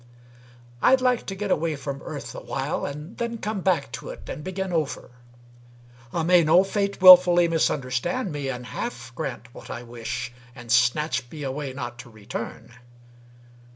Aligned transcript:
I'd 0.81 0.99
like 0.99 1.27
to 1.27 1.35
get 1.35 1.51
away 1.51 1.75
from 1.75 2.01
earth 2.03 2.33
awhile 2.33 2.87
And 2.87 3.19
then 3.19 3.37
come 3.37 3.61
back 3.61 3.91
to 3.91 4.09
it 4.09 4.27
and 4.27 4.43
begin 4.43 4.73
over. 4.73 5.11
May 6.11 6.43
no 6.43 6.63
fate 6.63 6.99
willfully 7.01 7.47
misunderstand 7.47 8.31
me 8.31 8.49
And 8.49 8.65
half 8.65 9.13
grant 9.13 9.53
what 9.53 9.69
I 9.69 9.83
wish 9.83 10.31
and 10.55 10.71
snatch 10.71 11.29
me 11.29 11.43
away 11.43 11.71
Not 11.73 11.99
to 11.99 12.09
return. 12.09 12.73